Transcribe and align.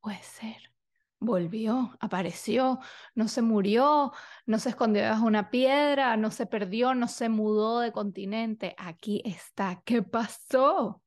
puede 0.00 0.22
ser. 0.22 0.56
Volvió, 1.20 1.96
apareció, 2.00 2.80
no 3.14 3.28
se 3.28 3.40
murió, 3.40 4.12
no 4.44 4.58
se 4.58 4.70
escondió 4.70 5.02
bajo 5.04 5.26
una 5.26 5.50
piedra, 5.50 6.16
no 6.18 6.30
se 6.30 6.44
perdió, 6.46 6.94
no 6.94 7.08
se 7.08 7.28
mudó 7.28 7.80
de 7.80 7.92
continente. 7.92 8.74
Aquí 8.76 9.22
está. 9.24 9.80
¿Qué 9.84 10.02
pasó? 10.02 11.02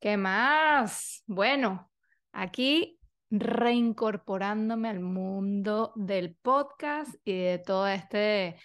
¿Qué 0.00 0.16
más? 0.16 1.22
Bueno, 1.26 1.90
aquí 2.32 2.98
reincorporándome 3.30 4.88
al 4.88 5.00
mundo 5.00 5.92
del 5.94 6.34
podcast 6.34 7.14
y 7.24 7.38
de 7.38 7.58
toda 7.58 7.94
este, 7.94 8.56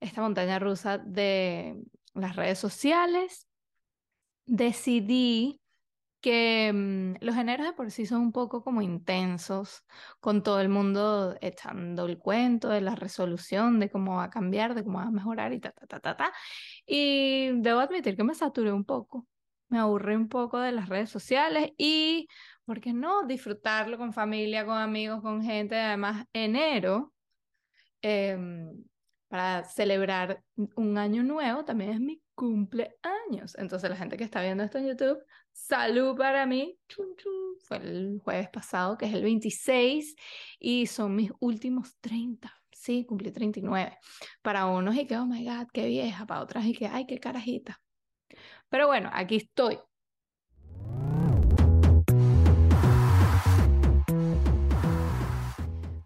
esta 0.00 0.20
montaña 0.20 0.58
rusa 0.58 0.98
de 0.98 1.80
las 2.14 2.36
redes 2.36 2.58
sociales, 2.58 3.48
decidí 4.46 5.60
que 6.24 6.72
mm, 6.72 7.16
los 7.22 7.36
eneros 7.36 7.66
de 7.66 7.74
por 7.74 7.90
sí 7.90 8.06
son 8.06 8.22
un 8.22 8.32
poco 8.32 8.64
como 8.64 8.80
intensos, 8.80 9.84
con 10.20 10.42
todo 10.42 10.58
el 10.62 10.70
mundo 10.70 11.36
echando 11.42 12.06
el 12.06 12.16
cuento 12.18 12.70
de 12.70 12.80
la 12.80 12.94
resolución, 12.94 13.78
de 13.78 13.90
cómo 13.90 14.16
va 14.16 14.24
a 14.24 14.30
cambiar, 14.30 14.74
de 14.74 14.84
cómo 14.84 14.98
va 15.00 15.04
a 15.04 15.10
mejorar 15.10 15.52
y 15.52 15.60
ta, 15.60 15.72
ta, 15.72 15.86
ta, 15.86 16.00
ta, 16.00 16.16
ta. 16.16 16.32
Y 16.86 17.50
debo 17.60 17.80
admitir 17.80 18.16
que 18.16 18.24
me 18.24 18.34
saturé 18.34 18.72
un 18.72 18.86
poco, 18.86 19.26
me 19.68 19.78
aburrí 19.78 20.14
un 20.14 20.30
poco 20.30 20.60
de 20.60 20.72
las 20.72 20.88
redes 20.88 21.10
sociales 21.10 21.72
y 21.76 22.26
¿por 22.64 22.80
qué 22.80 22.94
no? 22.94 23.24
Disfrutarlo 23.26 23.98
con 23.98 24.14
familia, 24.14 24.64
con 24.64 24.78
amigos, 24.78 25.20
con 25.20 25.42
gente. 25.42 25.76
Además, 25.76 26.26
enero, 26.32 27.12
em, 28.00 28.82
para 29.28 29.64
celebrar 29.64 30.42
un 30.76 30.96
año 30.96 31.22
nuevo, 31.22 31.66
también 31.66 31.90
es 31.90 32.00
mi 32.00 32.22
cumpleaños. 32.34 33.56
Entonces, 33.58 33.90
la 33.90 33.96
gente 33.96 34.16
que 34.16 34.24
está 34.24 34.40
viendo 34.40 34.64
esto 34.64 34.78
en 34.78 34.88
YouTube, 34.88 35.18
salud 35.54 36.16
para 36.16 36.44
mí. 36.44 36.78
Fue 37.60 37.78
el 37.78 38.20
jueves 38.22 38.50
pasado, 38.50 38.98
que 38.98 39.06
es 39.06 39.14
el 39.14 39.22
26, 39.22 40.14
y 40.58 40.86
son 40.86 41.14
mis 41.16 41.30
últimos 41.40 41.96
30. 42.00 42.52
Sí, 42.72 43.06
cumplí 43.06 43.32
39. 43.32 43.96
Para 44.42 44.66
unos 44.66 44.94
y 44.96 45.06
que, 45.06 45.16
oh 45.16 45.24
my 45.24 45.44
God, 45.44 45.68
qué 45.72 45.86
vieja. 45.86 46.26
Para 46.26 46.42
otras 46.42 46.66
y 46.66 46.74
que, 46.74 46.86
ay, 46.86 47.06
qué 47.06 47.18
carajita. 47.18 47.80
Pero 48.68 48.88
bueno, 48.88 49.08
aquí 49.12 49.36
estoy 49.36 49.78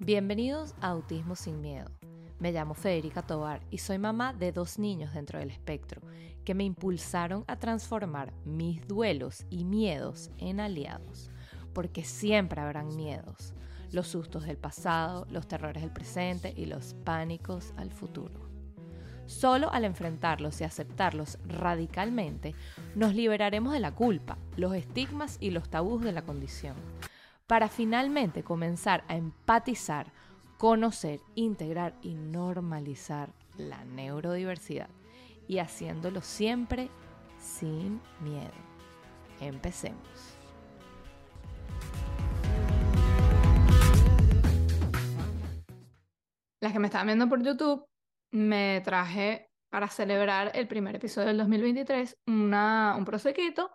Bienvenidos 0.09 0.75
a 0.81 0.89
Autismo 0.89 1.37
sin 1.37 1.61
Miedo. 1.61 1.98
Me 2.39 2.53
llamo 2.53 2.75
Federica 2.75 3.23
Tobar 3.23 3.61
y 3.69 3.79
soy 3.79 3.99
mamá 3.99 4.33
de 4.33 4.53
dos 4.53 4.79
niños 4.79 5.13
dentro 5.13 5.41
del 5.41 5.51
espectro 5.51 6.01
que 6.45 6.55
me 6.55 6.63
impulsaron 6.63 7.45
a 7.49 7.57
transformar 7.57 8.33
mis 8.45 8.87
duelos 8.87 9.45
y 9.51 9.65
miedos 9.65 10.31
en 10.39 10.61
aliados, 10.61 11.31
porque 11.75 12.05
siempre 12.05 12.61
habrán 12.61 12.95
miedos, 12.95 13.55
los 13.91 14.07
sustos 14.07 14.45
del 14.45 14.57
pasado, 14.57 15.27
los 15.31 15.49
terrores 15.49 15.83
del 15.83 15.93
presente 15.93 16.55
y 16.57 16.67
los 16.67 16.95
pánicos 17.05 17.75
al 17.77 17.91
futuro. 17.91 18.49
Solo 19.27 19.71
al 19.73 19.85
enfrentarlos 19.85 20.61
y 20.61 20.65
aceptarlos 20.65 21.39
radicalmente, 21.45 22.55
nos 22.95 23.15
liberaremos 23.15 23.73
de 23.73 23.81
la 23.81 23.95
culpa, 23.95 24.39
los 24.57 24.75
estigmas 24.75 25.39
y 25.41 25.51
los 25.51 25.69
tabús 25.69 26.03
de 26.03 26.13
la 26.13 26.23
condición 26.23 26.77
para 27.49 27.69
finalmente 27.69 28.45
comenzar 28.45 29.03
a 29.09 29.17
empatizar, 29.17 30.13
conocer, 30.59 31.21
integrar 31.37 31.95
y 32.03 32.15
normalizar 32.15 33.31
la 33.57 33.85
neurodiversidad 33.85 34.89
y 35.47 35.59
haciéndolo 35.59 36.21
siempre 36.21 36.91
sin 37.39 38.01
miedo. 38.21 38.51
Empecemos. 39.41 40.37
Las 46.61 46.73
que 46.73 46.81
me 46.81 46.89
estaban 46.89 47.07
viendo 47.07 47.29
por 47.29 47.41
YouTube, 47.41 47.87
me 48.33 48.83
traje 48.85 49.49
para 49.71 49.87
celebrar 49.87 50.51
el 50.55 50.67
primer 50.67 50.97
episodio 50.97 51.29
del 51.29 51.39
2023 51.39 52.19
una, 52.27 52.97
un 52.99 53.05
prosequito 53.05 53.71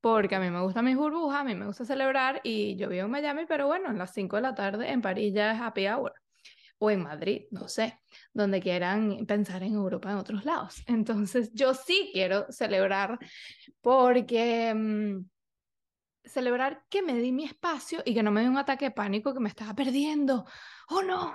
porque 0.00 0.34
a 0.34 0.40
mí 0.40 0.50
me 0.50 0.60
gustan 0.60 0.84
mis 0.84 0.96
burbujas, 0.96 1.40
a 1.40 1.44
mí 1.44 1.54
me 1.54 1.66
gusta 1.66 1.84
celebrar 1.84 2.40
y 2.42 2.76
yo 2.76 2.88
vivo 2.88 3.04
en 3.04 3.10
Miami, 3.10 3.46
pero 3.46 3.66
bueno, 3.66 3.88
en 3.88 3.98
las 3.98 4.12
5 4.12 4.36
de 4.36 4.42
la 4.42 4.54
tarde 4.54 4.90
en 4.90 5.00
París 5.00 5.32
ya 5.32 5.52
es 5.52 5.60
happy 5.60 5.86
hour 5.86 6.12
o 6.78 6.90
en 6.90 7.02
Madrid, 7.02 7.42
no 7.50 7.68
sé, 7.68 7.98
donde 8.32 8.60
quieran 8.60 9.26
pensar 9.26 9.62
en 9.62 9.74
Europa 9.74 10.10
en 10.10 10.16
otros 10.16 10.44
lados. 10.44 10.82
Entonces, 10.86 11.50
yo 11.52 11.74
sí 11.74 12.10
quiero 12.12 12.46
celebrar 12.50 13.18
porque 13.80 14.74
mm, 14.74 15.24
celebrar 16.24 16.84
que 16.88 17.02
me 17.02 17.14
di 17.14 17.32
mi 17.32 17.44
espacio 17.44 18.02
y 18.04 18.14
que 18.14 18.22
no 18.22 18.30
me 18.30 18.42
dé 18.42 18.48
un 18.48 18.58
ataque 18.58 18.86
de 18.86 18.90
pánico 18.90 19.34
que 19.34 19.40
me 19.40 19.48
estaba 19.48 19.74
perdiendo. 19.74 20.46
Oh 20.88 21.02
no, 21.02 21.34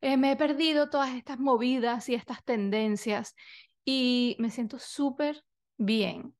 eh, 0.00 0.16
me 0.16 0.32
he 0.32 0.36
perdido 0.36 0.90
todas 0.90 1.10
estas 1.14 1.38
movidas 1.38 2.08
y 2.08 2.14
estas 2.14 2.42
tendencias 2.44 3.34
y 3.84 4.36
me 4.38 4.50
siento 4.50 4.78
súper 4.78 5.44
bien 5.76 6.34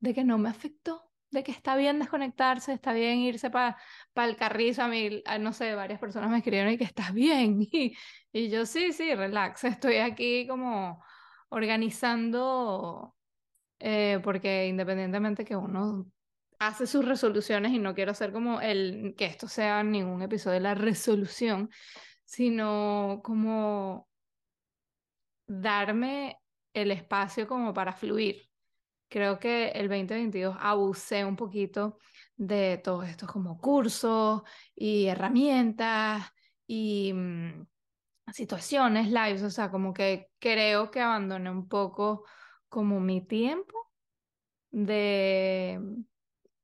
de 0.00 0.14
que 0.14 0.24
no 0.24 0.38
me 0.38 0.48
afectó, 0.48 1.09
de 1.30 1.44
que 1.44 1.52
está 1.52 1.76
bien 1.76 1.98
desconectarse, 1.98 2.72
está 2.72 2.92
bien 2.92 3.18
irse 3.18 3.50
para 3.50 3.76
el 4.16 4.36
carrizo. 4.36 4.82
A 4.82 4.88
mí, 4.88 5.22
no 5.40 5.52
sé, 5.52 5.74
varias 5.74 6.00
personas 6.00 6.30
me 6.30 6.38
escribieron 6.38 6.72
y 6.72 6.78
que 6.78 6.84
estás 6.84 7.12
bien. 7.12 7.60
Y, 7.72 7.96
y 8.32 8.50
yo, 8.50 8.66
sí, 8.66 8.92
sí, 8.92 9.14
relax, 9.14 9.64
estoy 9.64 9.96
aquí 9.96 10.46
como 10.46 11.02
organizando, 11.48 13.16
eh, 13.78 14.20
porque 14.22 14.66
independientemente 14.68 15.44
que 15.44 15.56
uno 15.56 16.06
hace 16.58 16.86
sus 16.86 17.04
resoluciones 17.04 17.72
y 17.72 17.78
no 17.78 17.94
quiero 17.94 18.12
hacer 18.12 18.32
como 18.32 18.60
el 18.60 19.14
que 19.16 19.26
esto 19.26 19.48
sea 19.48 19.82
ningún 19.82 20.22
episodio 20.22 20.54
de 20.54 20.60
la 20.60 20.74
resolución, 20.74 21.70
sino 22.24 23.20
como 23.24 24.08
darme 25.46 26.38
el 26.74 26.90
espacio 26.92 27.48
como 27.48 27.74
para 27.74 27.92
fluir 27.92 28.49
creo 29.10 29.38
que 29.38 29.68
el 29.70 29.88
2022 29.88 30.56
abusé 30.58 31.24
un 31.24 31.36
poquito 31.36 31.98
de 32.36 32.80
todos 32.82 33.06
estos 33.06 33.30
como 33.30 33.58
cursos 33.60 34.42
y 34.74 35.06
herramientas 35.06 36.24
y 36.66 37.12
mm, 37.12 37.66
situaciones, 38.32 39.08
lives, 39.08 39.42
o 39.42 39.50
sea, 39.50 39.70
como 39.70 39.92
que 39.92 40.30
creo 40.38 40.90
que 40.90 41.00
abandoné 41.00 41.50
un 41.50 41.68
poco 41.68 42.24
como 42.68 43.00
mi 43.00 43.26
tiempo 43.26 43.92
de, 44.70 45.80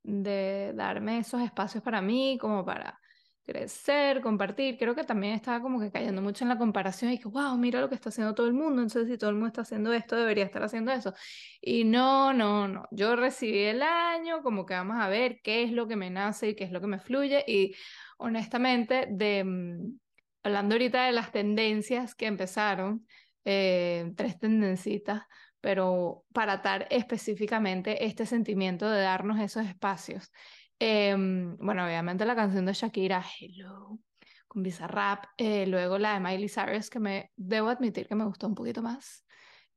de 0.05 0.73
darme 0.75 1.19
esos 1.19 1.43
espacios 1.43 1.83
para 1.83 2.01
mí, 2.01 2.39
como 2.41 2.65
para 2.65 2.99
crecer, 3.47 4.21
compartir. 4.21 4.77
Creo 4.77 4.95
que 4.95 5.05
también 5.05 5.35
estaba 5.35 5.63
como 5.63 5.81
que 5.81 5.91
cayendo 5.91 6.21
mucho 6.21 6.45
en 6.45 6.49
la 6.49 6.59
comparación 6.59 7.13
y 7.13 7.19
que, 7.19 7.29
wow, 7.29 7.57
mira 7.57 7.81
lo 7.81 7.89
que 7.89 7.95
está 7.95 8.09
haciendo 8.11 8.35
todo 8.35 8.47
el 8.49 8.53
mundo, 8.53 8.83
entonces 8.83 9.09
si 9.09 9.17
todo 9.17 9.31
el 9.31 9.37
mundo 9.37 9.49
está 9.49 9.63
haciendo 9.63 9.93
esto, 9.93 10.17
debería 10.17 10.45
estar 10.45 10.63
haciendo 10.63 10.93
eso. 10.93 11.15
Y 11.61 11.85
no, 11.85 12.33
no, 12.33 12.69
no, 12.69 12.89
yo 12.91 13.17
recibí 13.17 13.61
el 13.61 13.83
año, 13.83 14.43
como 14.43 14.67
que 14.67 14.75
vamos 14.75 14.97
a 15.01 15.09
ver 15.09 15.41
qué 15.43 15.63
es 15.63 15.73
lo 15.73 15.87
que 15.87 15.97
me 15.97 16.11
nace 16.11 16.51
y 16.51 16.55
qué 16.57 16.65
es 16.65 16.73
lo 16.73 16.81
que 16.81 16.89
me 16.89 16.99
fluye 16.99 17.45
y 17.47 17.75
honestamente, 18.19 19.07
de, 19.11 19.45
mm, 19.45 19.99
hablando 20.43 20.75
ahorita 20.75 21.07
de 21.07 21.13
las 21.13 21.33
tendencias 21.33 22.15
que 22.15 22.27
empezaron, 22.27 23.07
eh, 23.45 24.13
tres 24.17 24.39
tendencitas, 24.39 25.23
pero 25.61 26.25
para 26.33 26.55
atar 26.55 26.87
específicamente 26.91 28.05
este 28.07 28.27
sentimiento 28.27 28.89
de 28.91 29.03
darnos 29.03 29.41
esos 29.41 29.67
espacios. 29.67 30.31
Em, 30.79 31.57
bueno, 31.57 31.85
obviamente 31.85 32.25
la 32.27 32.37
canción 32.37 32.67
de 32.67 32.73
Shakira, 32.75 33.25
Hello, 33.41 33.99
con 34.47 34.63
Bizarrap, 34.63 35.25
eh, 35.37 35.67
luego 35.67 35.99
la 35.99 36.15
de 36.15 36.21
Miley 36.21 36.49
Cyrus, 36.49 36.91
que 36.91 37.01
me 37.01 37.33
debo 37.37 37.69
admitir 37.69 38.07
que 38.09 38.15
me 38.15 38.25
gustó 38.25 38.47
un 38.47 38.55
poquito 38.55 38.83
más. 38.83 39.25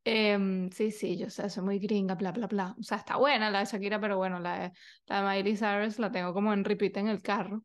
Em, 0.03 0.69
sí, 0.71 0.91
sí, 0.91 1.17
yo 1.17 1.29
sé, 1.29 1.49
soy 1.49 1.63
muy 1.63 1.79
gringa, 1.79 2.15
bla, 2.15 2.31
bla, 2.31 2.47
bla. 2.47 2.75
O 2.79 2.83
sea, 2.83 2.97
está 2.97 3.17
buena 3.17 3.49
la 3.51 3.59
de 3.59 3.65
Shakira, 3.65 3.99
pero 3.99 4.17
bueno, 4.17 4.39
la 4.39 4.59
de, 4.59 4.71
la 5.05 5.21
de 5.21 5.43
Miley 5.43 5.57
Cyrus 5.57 5.99
la 5.99 6.11
tengo 6.11 6.33
como 6.33 6.53
en 6.53 6.63
repeat 6.65 6.97
en 6.97 7.07
el 7.07 7.21
carro. 7.21 7.63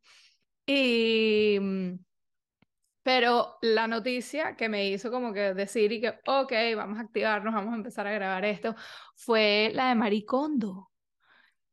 Y... 0.67 1.59
Mm, 1.61 1.99
pero 3.03 3.59
la 3.61 3.87
noticia 3.87 4.57
que 4.57 4.69
me 4.71 4.89
hizo 4.89 5.11
como 5.11 5.33
que 5.35 5.53
decir 5.55 5.93
y 5.93 6.01
que, 6.01 6.09
ok, 6.27 6.53
vamos 6.75 6.99
a 6.99 7.03
activarnos, 7.03 7.55
vamos 7.55 7.75
a 7.75 7.77
empezar 7.77 8.07
a 8.07 8.13
grabar 8.13 8.45
esto, 8.47 8.75
fue 9.15 9.71
la 9.75 9.91
de 9.91 9.95
Maricondo. 9.95 10.91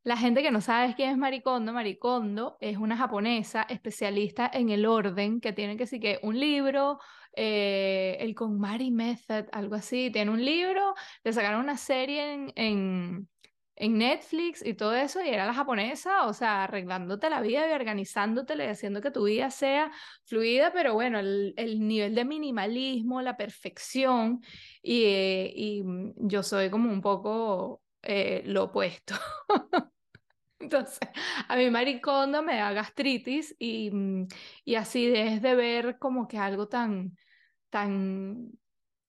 La 0.04 0.16
gente 0.16 0.42
que 0.42 0.50
no 0.50 0.60
sabe 0.60 0.94
quién 0.96 1.10
es 1.10 1.16
Maricondo, 1.16 1.72
Maricondo 1.72 2.56
es 2.60 2.76
una 2.76 2.96
japonesa 2.96 3.62
especialista 3.68 4.50
en 4.52 4.70
el 4.70 4.84
orden, 4.84 5.40
que 5.40 5.52
tiene 5.52 5.76
que 5.76 5.86
sí 5.86 6.00
que 6.00 6.18
un 6.22 6.40
libro, 6.40 6.98
eh, 7.36 8.16
el 8.18 8.34
KonMari 8.34 8.90
Method, 8.90 9.46
algo 9.52 9.76
así, 9.76 10.10
tiene 10.10 10.32
un 10.32 10.44
libro, 10.44 10.94
le 11.22 11.32
sacaron 11.32 11.60
una 11.60 11.76
serie 11.76 12.32
en, 12.32 12.52
en, 12.56 13.28
en, 13.76 13.98
Netflix 13.98 14.64
y 14.66 14.74
todo 14.74 14.92
eso, 14.94 15.22
y 15.22 15.28
era 15.28 15.46
la 15.46 15.54
japonesa, 15.54 16.26
o 16.26 16.32
sea, 16.34 16.64
arreglándote 16.64 17.30
la 17.30 17.40
vida 17.40 17.70
y 17.70 17.72
organizándotela 17.72 18.64
y 18.64 18.68
haciendo 18.68 19.00
que 19.00 19.12
tu 19.12 19.24
vida 19.24 19.50
sea 19.50 19.92
fluida, 20.24 20.72
pero 20.72 20.94
bueno, 20.94 21.20
el, 21.20 21.54
el 21.56 21.86
nivel 21.86 22.16
de 22.16 22.24
minimalismo, 22.24 23.22
la 23.22 23.36
perfección, 23.36 24.40
y, 24.82 25.04
y 25.04 25.84
yo 26.16 26.42
soy 26.42 26.70
como 26.70 26.90
un 26.90 27.00
poco 27.00 27.81
eh, 28.02 28.42
lo 28.46 28.64
opuesto. 28.64 29.14
Entonces, 30.58 31.00
a 31.48 31.56
mi 31.56 31.70
maricondo 31.70 32.42
me 32.42 32.56
da 32.56 32.72
gastritis 32.72 33.54
y, 33.58 33.90
mm, 33.90 34.28
y 34.64 34.74
así 34.76 35.08
de 35.08 35.54
ver 35.54 35.98
como 35.98 36.28
que 36.28 36.38
algo 36.38 36.68
tan, 36.68 37.16
tan, 37.70 38.52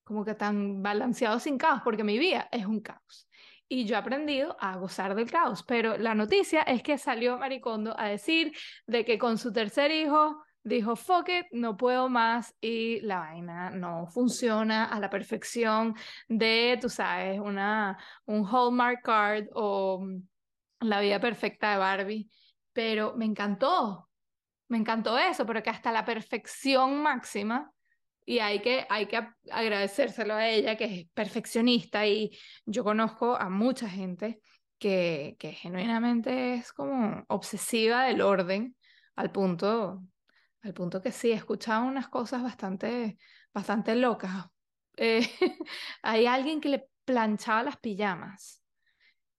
como 0.02 0.24
que 0.24 0.34
tan 0.34 0.82
balanceado 0.82 1.38
sin 1.38 1.58
caos, 1.58 1.82
porque 1.84 2.02
mi 2.02 2.18
vida 2.18 2.48
es 2.50 2.66
un 2.66 2.80
caos. 2.80 3.28
Y 3.68 3.86
yo 3.86 3.96
he 3.96 3.98
aprendido 3.98 4.56
a 4.60 4.76
gozar 4.76 5.14
del 5.14 5.30
caos, 5.30 5.62
pero 5.62 5.96
la 5.96 6.14
noticia 6.14 6.62
es 6.62 6.82
que 6.82 6.98
salió 6.98 7.38
Maricondo 7.38 7.94
a 7.98 8.06
decir 8.08 8.52
de 8.86 9.04
que 9.04 9.18
con 9.18 9.38
su 9.38 9.52
tercer 9.52 9.90
hijo 9.90 10.42
dijo, 10.64 10.96
fuck 10.96 11.28
it, 11.28 11.46
no 11.52 11.76
puedo 11.76 12.08
más 12.08 12.54
y 12.60 13.00
la 13.00 13.20
vaina 13.20 13.70
no 13.70 14.06
funciona 14.06 14.86
a 14.86 14.98
la 14.98 15.10
perfección 15.10 15.94
de, 16.28 16.78
tú 16.80 16.88
sabes, 16.88 17.38
una, 17.38 17.98
un 18.24 18.46
Hallmark 18.46 19.02
card 19.02 19.46
o 19.54 20.00
mm, 20.00 20.22
la 20.80 21.00
vida 21.00 21.20
perfecta 21.20 21.72
de 21.72 21.78
Barbie, 21.78 22.30
pero 22.72 23.14
me 23.14 23.26
encantó, 23.26 24.08
me 24.68 24.78
encantó 24.78 25.18
eso, 25.18 25.46
pero 25.46 25.62
que 25.62 25.70
hasta 25.70 25.92
la 25.92 26.04
perfección 26.04 27.02
máxima, 27.02 27.70
y 28.26 28.38
hay 28.38 28.60
que, 28.60 28.86
hay 28.88 29.06
que 29.06 29.20
agradecérselo 29.50 30.34
a 30.34 30.48
ella, 30.48 30.76
que 30.76 30.84
es 30.84 31.08
perfeccionista, 31.12 32.06
y 32.06 32.30
yo 32.64 32.82
conozco 32.82 33.36
a 33.36 33.50
mucha 33.50 33.88
gente 33.88 34.40
que, 34.78 35.36
que 35.38 35.52
genuinamente 35.52 36.54
es 36.54 36.72
como 36.72 37.22
obsesiva 37.28 38.04
del 38.04 38.22
orden, 38.22 38.76
al 39.14 39.30
punto, 39.30 40.02
al 40.64 40.74
punto 40.74 41.00
que 41.00 41.12
sí, 41.12 41.30
he 41.30 41.34
escuchado 41.34 41.84
unas 41.84 42.08
cosas 42.08 42.42
bastante, 42.42 43.18
bastante 43.52 43.94
locas. 43.94 44.46
Eh, 44.96 45.20
hay 46.02 46.26
alguien 46.26 46.60
que 46.60 46.68
le 46.70 46.88
planchaba 47.04 47.62
las 47.62 47.76
pijamas. 47.76 48.62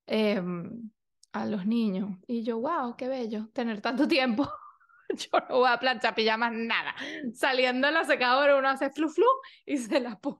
Em, 0.08 0.92
a 1.34 1.46
los 1.46 1.66
niños. 1.66 2.18
Y 2.28 2.44
yo, 2.44 2.60
wow, 2.60 2.96
qué 2.96 3.08
bello 3.08 3.50
tener 3.54 3.82
tanto 3.82 4.08
tiempo. 4.08 4.50
yo 5.10 5.40
no 5.50 5.58
voy 5.60 5.70
a 5.70 5.78
planchar 5.78 6.16
pijamas, 6.16 6.54
nada. 6.54 6.96
Saliendo 7.34 7.88
en 7.88 7.94
la 7.94 8.06
secadora 8.06 8.56
uno 8.58 8.70
hace 8.70 8.90
flu 8.90 9.10
flu 9.10 9.26
y 9.66 9.78
se 9.78 10.00
la 10.00 10.18
pone. 10.18 10.40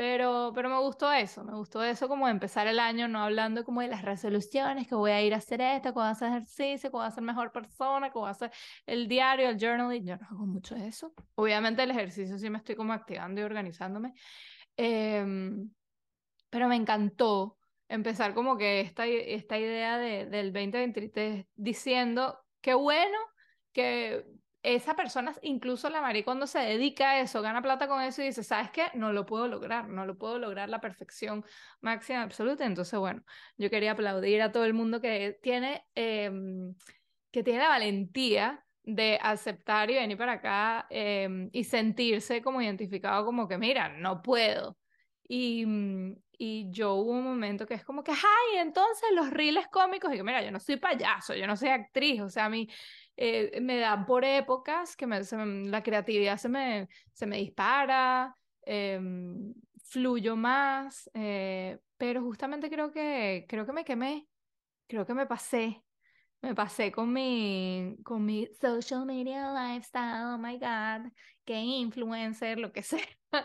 Pero, 0.00 0.52
pero 0.54 0.70
me 0.70 0.78
gustó 0.78 1.12
eso, 1.12 1.44
me 1.44 1.52
gustó 1.52 1.84
eso 1.84 2.08
como 2.08 2.26
empezar 2.26 2.66
el 2.66 2.78
año 2.80 3.06
no 3.06 3.22
hablando 3.22 3.64
como 3.64 3.82
de 3.82 3.88
las 3.88 4.00
resoluciones, 4.00 4.88
que 4.88 4.94
voy 4.94 5.10
a 5.10 5.20
ir 5.20 5.34
a 5.34 5.36
hacer 5.36 5.60
esto, 5.60 5.90
que 5.90 5.98
voy 5.98 6.04
a 6.04 6.10
hacer 6.12 6.28
ejercicio, 6.28 6.90
que 6.90 6.96
voy 6.96 7.06
a 7.06 7.10
ser 7.10 7.22
mejor 7.22 7.52
persona, 7.52 8.08
que 8.10 8.18
voy 8.18 8.28
a 8.28 8.30
hacer 8.30 8.50
el 8.86 9.08
diario, 9.08 9.50
el 9.50 9.58
journaling. 9.60 10.06
Yo 10.06 10.16
no 10.16 10.26
hago 10.30 10.46
mucho 10.46 10.74
de 10.74 10.88
eso. 10.88 11.12
Obviamente 11.34 11.82
el 11.82 11.90
ejercicio 11.90 12.38
sí 12.38 12.48
me 12.48 12.56
estoy 12.56 12.76
como 12.76 12.94
activando 12.94 13.42
y 13.42 13.44
organizándome. 13.44 14.14
Em, 14.74 15.70
pero 16.48 16.66
me 16.66 16.76
encantó 16.76 17.58
empezar 17.86 18.32
como 18.32 18.56
que 18.56 18.80
esta, 18.80 19.04
esta 19.04 19.58
idea 19.58 19.98
de, 19.98 20.24
del 20.24 20.54
2023 20.54 21.44
diciendo 21.56 22.38
qué 22.62 22.72
bueno 22.72 23.18
que 23.70 24.24
esa 24.62 24.94
persona, 24.94 25.34
incluso 25.42 25.88
la 25.88 26.02
María 26.02 26.24
cuando 26.24 26.46
se 26.46 26.58
dedica 26.58 27.12
a 27.12 27.20
eso, 27.20 27.40
gana 27.42 27.62
plata 27.62 27.88
con 27.88 28.02
eso 28.02 28.22
y 28.22 28.26
dice, 28.26 28.42
¿sabes 28.44 28.70
qué? 28.70 28.84
No 28.94 29.12
lo 29.12 29.24
puedo 29.24 29.48
lograr, 29.48 29.88
no 29.88 30.04
lo 30.04 30.18
puedo 30.18 30.38
lograr 30.38 30.68
la 30.68 30.80
perfección 30.80 31.44
máxima 31.80 32.22
absoluta. 32.22 32.66
Entonces, 32.66 32.98
bueno, 32.98 33.22
yo 33.56 33.70
quería 33.70 33.92
aplaudir 33.92 34.42
a 34.42 34.52
todo 34.52 34.64
el 34.64 34.74
mundo 34.74 35.00
que 35.00 35.38
tiene, 35.42 35.86
em, 35.94 36.74
que 37.30 37.42
tiene 37.42 37.60
la 37.60 37.68
valentía 37.68 38.64
de 38.82 39.18
aceptar 39.22 39.90
y 39.90 39.94
venir 39.94 40.18
para 40.18 40.32
acá 40.32 40.86
em, 40.90 41.48
y 41.52 41.64
sentirse 41.64 42.42
como 42.42 42.60
identificado 42.60 43.24
como 43.24 43.48
que, 43.48 43.56
mira, 43.58 43.88
no 43.88 44.22
puedo. 44.22 44.78
Y, 45.28 45.64
mm, 45.66 46.16
y 46.42 46.70
yo 46.70 46.94
hubo 46.94 47.12
un 47.12 47.24
momento 47.24 47.66
que 47.66 47.74
es 47.74 47.84
como 47.84 48.02
que, 48.02 48.12
ay, 48.12 48.58
entonces 48.58 49.10
los 49.14 49.30
riles 49.30 49.68
cómicos, 49.68 50.12
y 50.12 50.16
que 50.16 50.24
mira, 50.24 50.42
yo 50.42 50.50
no 50.50 50.58
soy 50.58 50.76
payaso, 50.76 51.34
yo 51.34 51.46
no 51.46 51.56
soy 51.56 51.68
actriz, 51.68 52.22
o 52.22 52.30
sea, 52.30 52.46
a 52.46 52.48
mí 52.48 52.66
eh, 53.22 53.60
me 53.60 53.78
dan 53.78 54.06
por 54.06 54.24
épocas 54.24 54.96
que 54.96 55.06
me, 55.06 55.20
la 55.66 55.82
creatividad 55.82 56.38
se 56.38 56.48
me, 56.48 56.88
se 57.12 57.26
me 57.26 57.36
dispara, 57.36 58.34
em, 58.62 59.52
fluyo 59.84 60.36
más, 60.36 61.10
eh, 61.12 61.78
pero 61.98 62.22
justamente 62.22 62.70
creo 62.70 62.90
que, 62.90 63.44
creo 63.46 63.66
que 63.66 63.72
me 63.72 63.84
quemé, 63.84 64.26
creo 64.86 65.04
que 65.04 65.12
me 65.12 65.26
pasé, 65.26 65.84
me 66.40 66.54
pasé 66.54 66.90
con 66.90 67.12
mi, 67.12 67.96
con 68.04 68.24
mi 68.24 68.48
social 68.58 69.04
media 69.04 69.52
lifestyle, 69.52 70.34
oh 70.34 70.38
my 70.38 70.56
God, 70.58 71.12
qué 71.44 71.58
influencer, 71.58 72.58
lo 72.58 72.72
que 72.72 72.82
sea. 72.82 73.00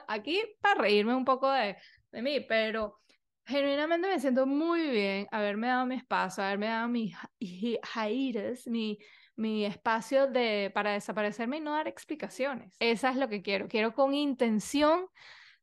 Aquí 0.08 0.42
para 0.62 0.84
reírme 0.84 1.16
un 1.16 1.26
poco 1.26 1.52
de, 1.52 1.76
de 2.14 2.22
mí, 2.22 2.40
pero 2.48 3.02
genuinamente 3.46 4.08
me 4.08 4.22
siento 4.22 4.46
muy 4.46 4.90
bien 4.90 5.28
haberme 5.32 5.68
dado 5.68 5.86
mi 5.86 5.96
espacio, 5.96 6.46
haberme 6.46 6.68
dado 6.68 6.88
mi 6.88 7.14
hiatus, 7.40 8.68
mi, 8.68 8.98
mi 9.36 9.66
espacio 9.66 10.28
de, 10.28 10.72
para 10.74 10.94
desaparecerme 10.94 11.58
y 11.58 11.62
no 11.62 11.74
dar 11.74 11.88
explicaciones. 11.88 12.76
Esa 12.80 13.10
es 13.10 13.18
lo 13.18 13.28
que 13.28 13.42
quiero. 13.42 13.68
Quiero 13.68 13.94
con 13.94 14.14
intención 14.14 15.08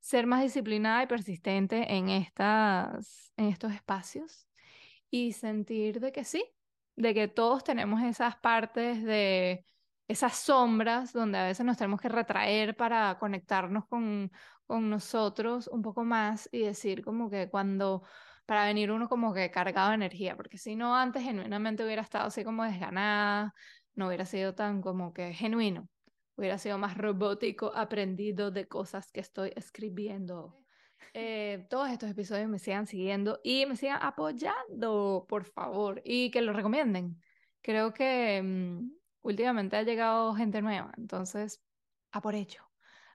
ser 0.00 0.26
más 0.26 0.42
disciplinada 0.42 1.02
y 1.04 1.06
persistente 1.06 1.94
en, 1.94 2.08
estas, 2.08 3.32
en 3.36 3.46
estos 3.46 3.72
espacios 3.72 4.48
y 5.10 5.32
sentir 5.32 6.00
de 6.00 6.12
que 6.12 6.24
sí, 6.24 6.44
de 6.96 7.14
que 7.14 7.28
todos 7.28 7.64
tenemos 7.64 8.02
esas 8.02 8.36
partes 8.36 9.02
de 9.02 9.64
esas 10.08 10.36
sombras 10.36 11.12
donde 11.12 11.38
a 11.38 11.44
veces 11.44 11.64
nos 11.64 11.76
tenemos 11.76 12.00
que 12.00 12.08
retraer 12.08 12.76
para 12.76 13.18
conectarnos 13.18 13.86
con, 13.86 14.30
con 14.66 14.90
nosotros 14.90 15.68
un 15.68 15.82
poco 15.82 16.04
más 16.04 16.48
y 16.52 16.60
decir 16.60 17.04
como 17.04 17.30
que 17.30 17.48
cuando 17.48 18.02
para 18.52 18.66
venir 18.66 18.90
uno 18.90 19.08
como 19.08 19.32
que 19.32 19.50
cargado 19.50 19.88
de 19.88 19.94
energía, 19.94 20.36
porque 20.36 20.58
si 20.58 20.76
no 20.76 20.94
antes 20.94 21.22
genuinamente 21.22 21.82
hubiera 21.86 22.02
estado 22.02 22.26
así 22.26 22.44
como 22.44 22.64
desganada, 22.64 23.54
no 23.94 24.08
hubiera 24.08 24.26
sido 24.26 24.54
tan 24.54 24.82
como 24.82 25.14
que 25.14 25.32
genuino, 25.32 25.88
hubiera 26.36 26.58
sido 26.58 26.76
más 26.76 26.98
robótico, 26.98 27.72
aprendido 27.74 28.50
de 28.50 28.68
cosas 28.68 29.10
que 29.10 29.20
estoy 29.20 29.52
escribiendo. 29.56 30.54
Eh, 31.14 31.66
todos 31.70 31.88
estos 31.88 32.10
episodios 32.10 32.50
me 32.50 32.58
sigan 32.58 32.86
siguiendo 32.86 33.40
y 33.42 33.64
me 33.64 33.74
sigan 33.74 34.00
apoyando, 34.02 35.24
por 35.30 35.46
favor, 35.46 36.02
y 36.04 36.30
que 36.30 36.42
lo 36.42 36.52
recomienden. 36.52 37.22
Creo 37.62 37.94
que 37.94 38.42
mm, 38.42 38.92
últimamente 39.22 39.76
ha 39.76 39.82
llegado 39.82 40.34
gente 40.34 40.60
nueva, 40.60 40.92
entonces, 40.98 41.62
a 42.10 42.20
por 42.20 42.34
ello 42.34 42.71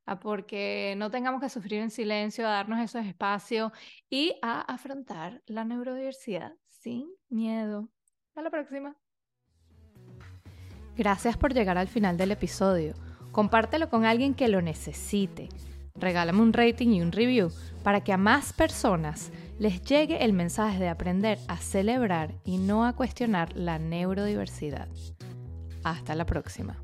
a 0.08 0.20
porque 0.20 0.96
no 0.98 1.12
tengamos 1.12 1.42
que 1.42 1.50
sufrir 1.50 1.82
en 1.82 1.92
silencio, 1.92 2.48
a 2.48 2.52
darnos 2.52 2.80
esos 2.80 3.06
espacios 3.06 3.72
y 4.10 4.36
a 4.42 4.62
afrontar 4.62 5.44
la 5.46 5.66
neurodiversidad 5.66 6.54
sin 6.66 7.10
miedo. 7.30 7.90
Hasta 8.30 8.42
la 8.42 8.50
próxima. 8.50 8.96
Gracias 10.96 11.38
por 11.38 11.54
llegar 11.54 11.78
al 11.78 11.88
final 11.88 12.18
del 12.18 12.32
episodio. 12.32 12.96
Compártelo 13.32 13.90
con 13.90 14.06
alguien 14.06 14.34
que 14.34 14.48
lo 14.48 14.62
necesite. 14.62 15.50
Regálame 15.94 16.42
un 16.42 16.54
rating 16.54 16.90
y 16.90 17.02
un 17.02 17.12
review 17.12 17.52
para 17.84 18.04
que 18.04 18.14
a 18.14 18.18
más 18.18 18.54
personas 18.54 19.32
les 19.60 19.82
llegue 19.82 20.24
el 20.24 20.34
mensaje 20.34 20.80
de 20.80 20.90
aprender 20.90 21.38
a 21.48 21.58
celebrar 21.58 22.34
y 22.46 22.58
no 22.58 22.86
a 22.86 22.94
cuestionar 22.94 23.56
la 23.56 23.78
neurodiversidad. 23.78 24.88
Hasta 25.84 26.16
la 26.16 26.26
próxima. 26.26 26.78